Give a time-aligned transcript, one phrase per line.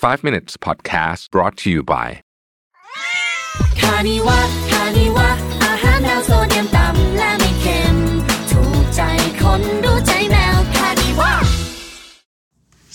[0.00, 2.08] 5 minutes podcast brought to you by
[3.80, 4.38] คานิวะ
[4.70, 5.28] คานิวะ
[5.64, 7.96] อาหารแนวโซเดียมต่ำและไม่เค็ม
[8.52, 9.02] ถูกใจ
[9.42, 11.32] คนรู้ใจแมวคานิวะ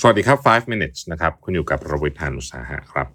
[0.02, 3.08] สวัสดีครับ 5 minutes นะครับ คุณอยู่กับระวิทยานุสาหะครับ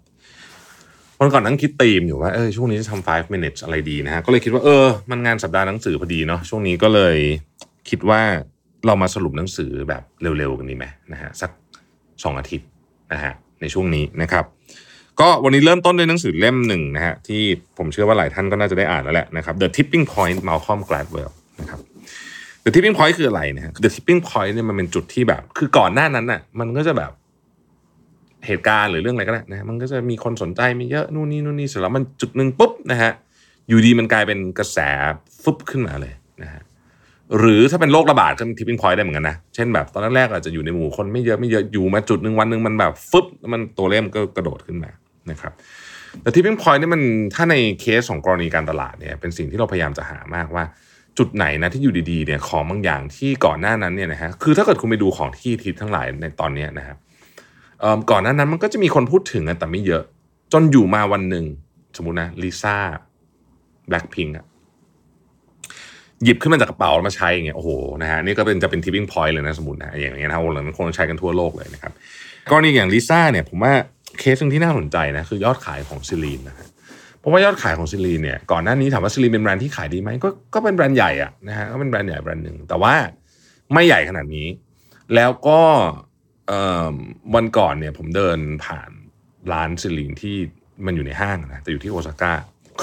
[1.19, 7.17] วันก่อนนั่งคิดธีมอยู่ว่าเออช่วงนี้จะทำ5 minutes อะไรดีนะฮะ ก็เลยคิดว่าเออ มันงานสัปดาห์หนังสือพอดีเนาะช่วงนี้ก็เลย
[7.89, 8.21] คิดว่า
[8.85, 11.51] เรามาสรุปหนังสือแบบเร็วๆกันดีไหมนะฮะสัก
[12.23, 12.67] สองอาทิตย์
[13.13, 14.45] นะฮะ ในช่วงนี้นะครับ
[15.19, 17.41] ก็วันนี้เริ่มต้นด้วยหนังสือเล่มหนึ่งนะฮะที่
[17.77, 21.31] ผมเชื่อว่าหลายท่านก็น่าจะได้อ่านแล้วแหละนะครับ The Tipping Point Malcolm Gladwell
[21.61, 21.79] นะครับ
[22.63, 27.11] The Tipping Point คืออะไรนะฮะ The Tipping Point เนี่ยมันเป็นจุดที่แบบ คือก่อนหน้านั้นน่ะ มันก็จะแบบ
[28.47, 33.11] เหตุการณ์หรือเรื่องอะไรก็ได้นะฮะมันก็จะมีคนสนใจมีเยอะนู่นนี่นู่นนี่เสร็จแล้วมันจุดหนึ่งปุ๊บนะฮะ
[33.67, 34.77] อยู่ดีมันกลายเป็นกระแส
[35.41, 36.61] ฟึบขึ้นมาเลยนะฮะ
[37.39, 44.91] หรือถ้าเป็นโรคระบาดก็ tipping point ได้เหมือนกันนะ เช่นแบบตอนแรกๆอาจจะอยู่ในหมู่คนไม่เยอะไม่เยอะอยู่มาจุดหนึ่งวันหนึ่งมันแบบฟึบมันตัวเลขมันก็กระโดดขึ้นมา
[45.31, 45.53] นะครับ
[46.21, 47.01] แต่ tipping point นี่มัน
[47.35, 50.63] ถ้าในเคสของกรณีการตลาดเนี่ยเป็นสิ่งที่เราพยายามจะหามากว่า
[51.17, 56.97] จุดไหนนะที่อยู่ดีๆเนี่ยของบางอย่างที่ก่อนหน้านั้นเนี่ยนะฮะคือถ้าเกิดคุณไปดูของที่ฮิตทั้งหลายในตอนนี้นะครับ
[58.11, 60.03] ก่อนหน้านั้นมันก็จะมีคนพูดถึงแต่ไม่เยอะ
[60.53, 61.45] จนอยู่มาวันหนึ่ง
[61.97, 62.77] สมมุตินะลิซ่า
[63.87, 64.45] แบล็คพิงอะ
[66.23, 67.69] หยิบขึ้นมาจากกระเป๋าแล้วมาใช้อย่างเงี้ยโอ้โห
[68.01, 71.91] นะฮะนี่ก็เป็นจะเป็น tipping point เลยนะสมมตินะอย่างเงี้ยนะโอ้โหมันคงใช้กันทั่วโลกเลยนะครับ
[72.51, 73.73] กรณีอย่างลิซ่าเนี่ยผมว่า
[74.19, 76.67] เคสหนึ่งที่น่าสนใจนะคือยอดขายของ Celine นะฮะ
[77.19, 82.93] เพราะว่ายอดขายของ Celine เนี่ยก่อนหน้านี้ถามว่า Celine เป็นแบรนด์ที่ขายดีไหมก็ก็เป็นแบรนด์ใหญ่อะนะฮะก็เป็นแบรนด์ใหญ่แบรนด์หนึ่งแต่ว่า
[83.73, 84.47] ไม่ใหญ่ขนาดนี้
[85.15, 85.61] แล้วก็
[86.47, 86.61] เอ่
[86.91, 86.95] อ
[87.35, 88.89] วันก่อนเนี่ยผมเดินผ่าน
[89.51, 90.35] ร้าน Celine ที่
[90.85, 92.33] มันอยู่ในห้างนะแต่อยู่ที่โอซาก้า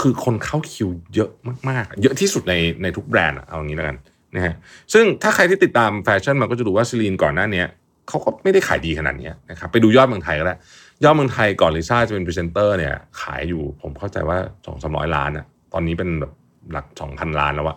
[0.00, 1.30] คือคนเข้าคิวเยอะ
[1.68, 3.96] มากๆ เยอะที่สุดในในทุกแบรนด์เอาอย่างนี้แล้วกัน
[4.34, 4.54] นะฮะ
[4.92, 7.64] ซึ่งถ้าใครที่ติดตามแฟชั่นมันก็จะรู้ว่า Celine ก่อนหน้านี้
[8.08, 10.56] เขาก็ไม่ได้ขายดีขนาดนี้นะครับไปดูยอดเมืองไทยก็ได้ว
[11.04, 16.32] ยอดเมืองไทยก่อนลิซ่าจะเป็นพรีเซนเตอร์เนี่ยขายอยู่ผมเข้าใจว่าสองสามร้อยล้านอะตอนนี้เป็นแบบ
[16.72, 17.76] หลักสองพันล้านแล้วอะ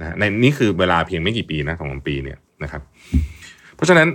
[0.00, 2.82] นะฮะในนี่คือเวลาเพียงไม่กี่ปีนะสองสามปีเนี่ยนะครับ
[3.76, 4.08] เพราะฉะนั้น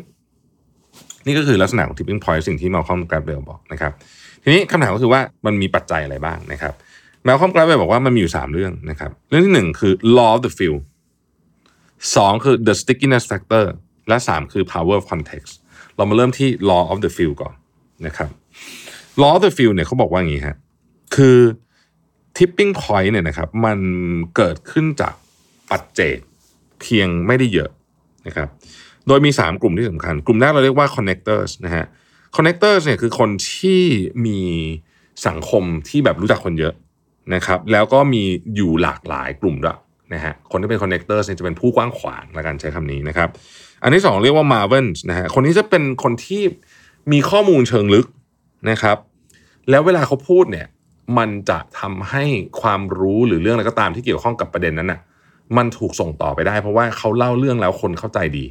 [1.25, 3.91] นี่ก็คือลักษณะของ tipping point สิ่งที่ Malcolm Gladwell บอกนะครับ
[4.43, 6.73] ทีนี้คำถามก็คือว่ามันมีปัจจัยอะไรบ้างนะครับ
[7.23, 10.81] Malcolm Gladwell บอกว่ามันมีอยู่3เรื่องนะครับ เรื่องที่1คือ law of the few
[11.65, 13.65] 2คือ the stickiness factor
[14.07, 15.51] และ3คือ power of context
[15.95, 17.53] เรามาเริ่มที่ law of the few ก่อน
[18.05, 18.29] นะครับ
[19.21, 20.57] law of the few เนี่ยเขาบอกว่าอย่างนี้ฮะ
[21.15, 21.37] คือ
[22.37, 23.79] tipping point เนี่ยนะครับ มัน
[24.35, 25.13] เกิดขึ้นจาก
[25.69, 26.17] ปัจเจก
[26.81, 27.69] เพียงไม่ได้เยอะ
[28.27, 28.47] นะครับ
[29.07, 31.85] โดยมี 3 กลุ่มที่สำคัญ กลุ่มแรกเราเรียกว่า connectors นะฮะ
[32.35, 33.81] connectors เนี่ยคือคนที่
[34.25, 34.39] มี
[35.27, 36.73] สังคมที่แบบรู้จักคนเยอะ
[37.33, 38.23] นะครับแล้วก็มี
[38.55, 39.77] อยู่หลากหลายกลุ่มด้วย
[40.13, 43.29] นะฮะคนที่เป็น connectors เนี่ยจะเป็นผู้กว้างขวางละกันใช้คำนี้นะครับ
[43.83, 46.43] อันที่สองเรียกว่า m a r v e l นะฮะคนนี้จะเป็นคนที่
[47.11, 48.07] มีข้อมูลเชิงลึก
[48.69, 48.97] นะครับ
[49.69, 50.67] แล้วเวลาเขาพูดเนี่ย
[51.17, 52.25] มันจะทำให้
[52.61, 54.99] ความรู้หรือเรื่องอะไรก็ตามที่เกี่ยวข้องกับประเด็นนั้นน่ะ
[55.57, 58.45] มันถูกส่งต่อไปได้ เพราะว่าเขาเล่าเรื่องแล้วคนเข้าใจดี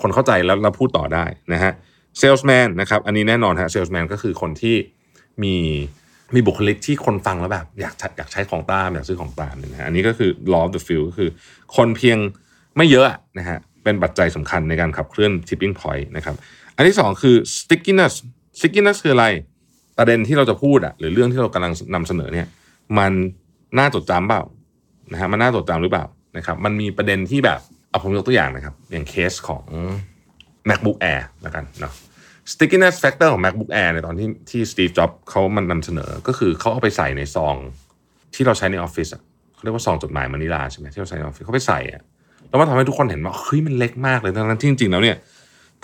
[0.00, 1.72] คนเข้าใจแล้วแล้วพูดต่อได้นะฮะ
[2.20, 4.76] salesman นะครับอันนี้แน่นอนฮะ salesman ก็คือคนที่
[5.42, 5.56] มี
[6.34, 11.30] มีบุคลิกที่คนฟังแล้วแบบ อยากอยากใช้ของตามอยากซื้อของตามเนี่ยนะฮะอันนี้ก็คือ law of the field ก็คือ
[11.76, 12.18] คนเพียง
[12.76, 16.36] ไม่เยอะอะนะฮะเป็นปัจจัยสำคัญในการขับเคลื่อน tipping point นะครับ
[16.76, 18.14] อันที่สองคือ stickiness
[18.58, 19.26] stickiness คืออะไร
[19.98, 22.46] ประเด็นที่เราจะพูดอะหรือเรื่องที่เรากำลังนำเสนอเนี่ย
[22.98, 23.12] มัน
[23.78, 24.42] น่าจดจำเปล่า
[25.12, 26.04] นะฮะมันน่าจดจำหรือเปล่า
[26.36, 29.64] นะครับมันมีประเด็นที่แบบเอาผมยกตัวอย่างนะครับ อย่างเคสของ
[30.68, 31.92] MacBook Air แล้วกันเนาะ
[32.52, 37.56] stickiness factor ของ MacBook Air ในตอนที่ที่ Steve Jobs เขามันนำเสนอ ก็คือเขาเอาไปใส่ในซอง
[38.34, 39.22] ที่เราใช้ในออฟฟิศอะ
[39.54, 42.02] เขาเรียกว่าซองจดหมายมานิลาใช่ไหมที่เราใช้ในออฟฟิศเขาไปใส่อะ
[42.48, 45.16] แล้วมันทำให้ทุกคนเห็นว่าเฮ้ยมันเล็กมากเลยทั้งนั้นที่จริงๆแล้วเนี่ย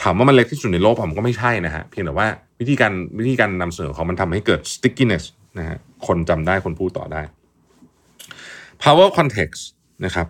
[0.02, 2.28] ถามว่ามันเล็กที่สุดในโลกผมก็ไม่ใช่นะฮะเพียงแต่ว่า
[2.60, 5.24] วิธีการวิธีการนำเสนอของมันทำให้เกิด stickiness
[5.58, 7.22] นะฮะคนจำได้คนพูดต่อได้
[8.82, 9.62] power context
[10.04, 10.26] นะครับ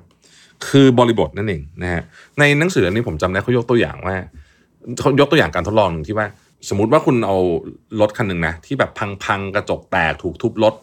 [0.68, 2.02] คือบริบทนั่นเองนะฮะ
[2.38, 4.16] ในหนังสืออันนี้ผมจำได้เขายกตัวอย่างว่า
[5.20, 6.26] ยกตัวอย่างการทดลองหนึ่งที่ว่า
[6.68, 7.36] สมมติว่าคุณเอา
[8.00, 8.90] รถคันหนึ่งนะที่แบบ
[9.24, 10.74] พังๆกระจกแตกถูกทุบรถ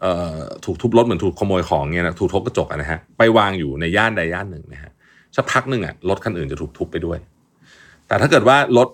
[0.00, 4.90] เอ่อถูกทุบรถเหมือนถูกขโมยของเงี้ยนะถูกทุบกระจกนะฮะไปวางอยู่ในย่านใดย่านหนึ่งนะฮะ
[5.36, 7.18] สักพักหนึ่งอะรถคันอื่นจะถูกทุบไปด้วย
[8.06, 8.88] แต่ถ้าเกิดว่ารถ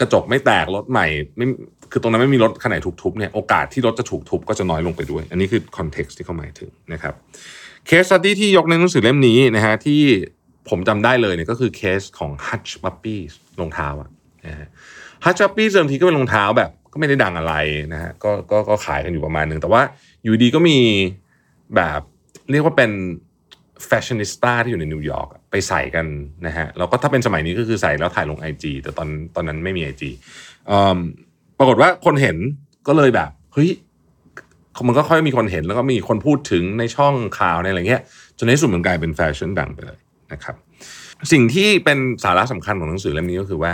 [0.00, 1.06] กระจกไม่แตกรถใหม่
[1.36, 1.46] ไม่
[1.92, 7.14] คือตรงนั้นไม่มีรถคันไหนถูกทุบเนี่ยโอกาสที่รถจะถูกทุบก็จะน้อยลงไปด้วย อันนี้คือคอนเท็กซ์ที่เขาหมายถึงนะครับ
[7.86, 10.00] เคสสตี้ที่ยกในหนังสือเล่มนี้นะฮะที่
[10.68, 14.08] ผมจำได้เลยเนี่ยก็คือเคสของ Hutch Puppies รองเท้าอะ
[14.46, 14.68] นะฮะ
[15.24, 17.54] Hutch Puppies เดิมทีก็เป็นรองเท้าแบบก็ไม่ได้ดังอะไร
[17.92, 19.82] นะฮะก็ก็ก็ขายกันอยู่ประมาณหนึ่งแต่ว่า
[20.22, 20.78] อยู่ดีก็มี
[21.74, 22.00] แบบ
[22.50, 22.90] เรียกว่าเป็น
[23.86, 26.06] fashionista ที่อยู่ในนิวยอร์กไปใส่กัน
[26.46, 30.02] นะฮะแล้วก็ถ้าเป็นสมัยนี้ก็คือใส่แล้วถ่ายลง IG แต่ตอนตอนนั้นไม่มี IG
[30.70, 30.98] อืม
[31.58, 32.36] ปรากฏว่าคนเห็น
[32.88, 33.70] ก็เลยแบบเฮ้ย
[34.86, 38.02] มันก็ค่อยมีคนเห็นแล้วก็มีคนพูดถึงในช่องข่าวในอะไรเงี้ย
[38.38, 39.98] จนในที่สุดมันกลายเป็นแฟชั่นดังไปเลย
[40.32, 40.56] นะครับ
[41.32, 43.72] สิ่งที่เป็นสาระสำคัญของหนังสือเล่มนี้ก็คือว่า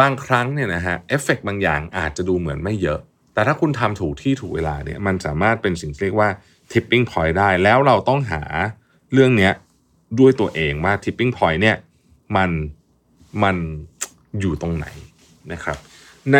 [0.00, 3.00] บางครั้งเนี่ยนะฮะเอฟเฟกบางอย่างอาจจะดูเหมือนไม่เยอะ
[3.34, 6.30] แต่ถ้าคุณทำถูกที่ถูกเวลาเนี่ยมันสามารถเป็นสิ่งที่เรียกว่า
[6.72, 8.42] tipping point ได้ แล้วเราต้องหา
[9.12, 9.52] เรื่องเนี้ย
[10.20, 11.76] ด้วยตัวเองว่า tipping point เนี่ย
[12.36, 12.50] มัน
[13.42, 13.56] มัน
[14.40, 14.86] อยู่ตรงไหน
[15.52, 15.78] นะครับ
[16.32, 16.38] ใน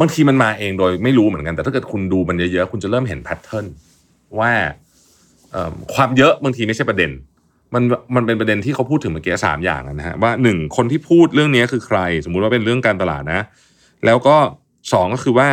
[0.00, 3.66] บางทีมันมาเองโดยไม่รู้เหมือนกัน แต่ถ้าเกิดคุณดูมันเยอะๆ คุณจะเริ่มเห็นแพทเทิร์น
[4.38, 4.52] ว่า
[5.94, 7.10] ความเยอะบางทีไม่ใช่ประเด็น
[7.74, 7.82] มัน
[8.14, 13.40] มันเป็นประเด็นที่เขาพูดถึงเมื่อกี้สามอย่างนะฮะว่าหนึ่งคนที่พูดเรื่องนี้คือใคร สมมุติว่าเป็นเรื่องการตลาดนะ
[14.06, 14.36] แล้วก็
[14.92, 15.48] สองก็คือว่า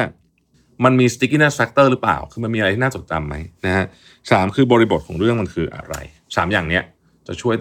[0.86, 3.86] มันมี stickiness factor หรือเปล่า คือมันมีอะไรที่น่าจดจำไหมนะฮะ
[4.32, 5.96] สามคือบริบทของเรื่องมันคืออะไร
[6.36, 6.84] สามอย่างเนี้ย
[7.28, 7.56] จะช่วย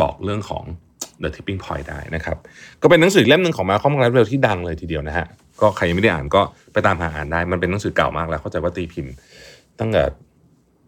[0.00, 0.64] บอกเรื่องของ
[1.22, 2.36] the tipping point ได้นะครับ
[2.82, 5.26] ก็เป็นหนังสือเล่มหนึ่งของมาคอมกราฟเวลที่ดังเลยทีเดียวนะฮะ
[5.60, 6.42] ก็ใครยังไม่ได้อ่านก็
[6.72, 9.12] ไปตามหาอ่านได้ มันเป็นหนังสือเก่ามากแล้ว เข้าใจว่าตีพิมพ์
[9.80, 10.02] ตั้งแต่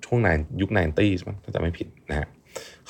[0.05, 0.29] ช่วงน
[0.61, 2.26] ยุค 90s มั้งถ้าจะไม่ผิดนะฮะ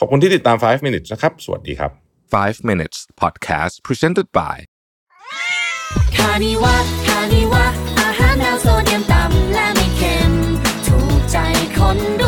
[0.04, 1.90] ขอบคุณที่ติดตาม 5 minutes นะครับ สวัสดีครับ
[2.30, 4.56] 5 minutes podcast presented by
[6.16, 6.76] คานิวะ
[7.06, 7.64] คานิวะ
[8.00, 10.32] อาหารแนวโซเดียมต่ำและไม่เค็ม
[10.86, 11.36] ถูกใจ
[11.76, 12.21] คน